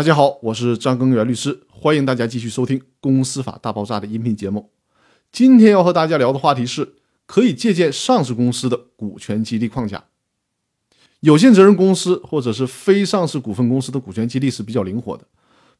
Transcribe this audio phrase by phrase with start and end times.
[0.00, 4.70] 大家好，我是张根源律师，欢迎大家继续收听《公司法大爆炸》的音频节目。
[5.30, 6.94] 今天要和大家聊的话题是，
[7.26, 10.04] 可以借鉴上市公司的股权激励框架。
[11.20, 15.26] 有限责任公司或者是非上市股份公司的股权激励是比较灵活的，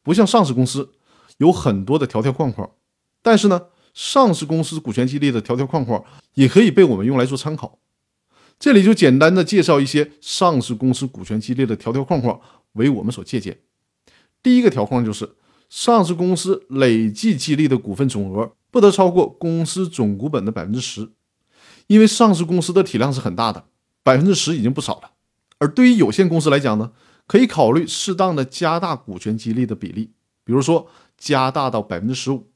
[0.02, 0.90] 不像上市公司
[1.38, 2.70] 有很多的条条框框。
[3.22, 7.78] 但是呢，上市公司股权激励的条条框框也可以被我们用来做参考。
[8.58, 12.38] 这里就简单的介绍一些上市公司股权激励的条条框框，
[12.74, 13.56] 为我们所借鉴。
[14.42, 15.36] 第一个条框就是，
[15.68, 21.10] 上市公司累计激励的股份总额不得超过公司总股本的百分之十，
[21.86, 23.66] 因为上市公司的体量是很大的，
[24.02, 25.10] 百分之十已经不少了。
[25.58, 26.92] 而对于有限公司来讲呢，
[27.26, 30.10] 可以考虑适当的加大股权激励的比例，
[30.42, 32.48] 比如说加大到百分之十五。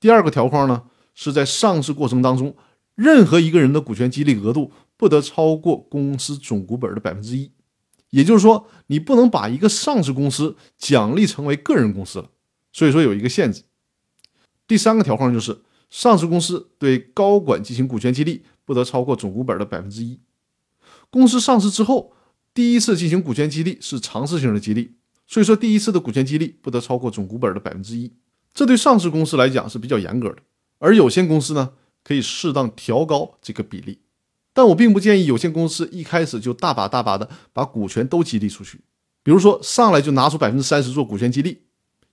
[0.00, 0.82] 第二个条框呢，
[1.14, 2.56] 是在上市过程当中，
[2.96, 7.52] 任何一个人的股权激励额度不得超过公司总股本的百分之一。
[8.14, 12.30] 也就是说，你不能把一个上市公司奖励成为个人公司了，
[12.72, 13.64] 所以说有一个限制。
[14.68, 20.20] 第三个条框就是，上市公司对高管进行股权激励不得超过总股本的百分之一。
[21.10, 22.12] 公司上市之后，
[22.54, 24.92] 第一次进行股权激励是尝试性的激励，
[25.26, 28.12] 所以说第一次的股权激励不得超过总股本的百分之一。
[28.52, 30.36] 这对上市公司来讲是比较严格的，
[30.78, 31.72] 而有限公司呢，
[32.04, 33.98] 可以适当调高这个比例。
[34.56, 38.80] 但我并不建议有限公司一开始就大把大把的把股权都激励出去，
[39.24, 41.62] 比如说上来就拿出百分之三十做股权激励，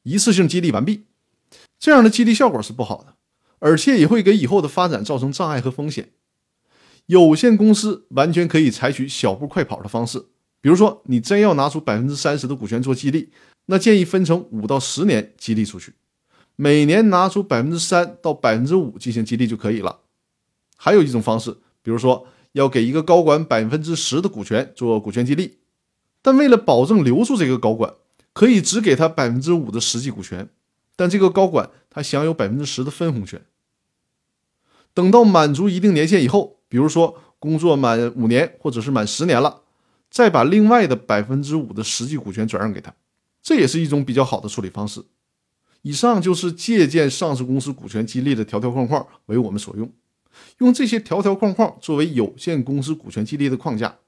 [0.01, 1.05] 一次性激励完毕，
[1.77, 3.13] 这样的激励效果是不好的，
[3.59, 6.09] 而且也会给以后的发展造成障碍和风险。
[7.05, 10.25] 有限公司完全可以采取小步快跑的方式，
[10.61, 13.29] 比如说你真要拿出百分之三十的股权做激励，
[13.67, 15.93] 那建议分成五到十年激励出去，
[16.55, 19.99] 每年拿出百分之三到百分之五进行激励就可以了。
[20.75, 21.57] 还有一种方式。
[21.81, 25.59] 比如说，要给一个高管百分之十的股权做股权激励，
[26.21, 27.93] 但为了保证留住这个高管，
[28.33, 30.49] 可以只给他百分之五的实际股权，
[30.95, 33.41] 但这个高管他享有百分之十的分红权。
[34.93, 39.61] 等到满足一定年限以后，比如说工作满五年或者是满十年了，
[40.09, 42.93] 再把另外的百分之五的实际股权转让给他，
[43.41, 45.01] 这也是一种比较好的处理方式。
[45.81, 49.91] 以上就是借鉴上市公司股权激励的条条框框为我们所用。
[50.59, 53.99] 用这些条条框框作为有限公司股权激励的框架，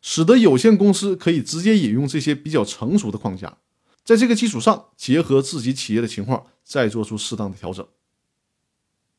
[0.00, 3.58] 使得有限公司可以直接引用这些比较成熟的框架，
[4.04, 7.86] 在这个基础上结合自己企业的情况，再做出适当的调整。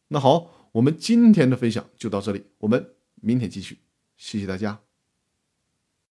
[0.10, 3.80] 那好，我们今天的分享就到这里，我们明天继续，
[4.18, 4.80] 谢谢大家。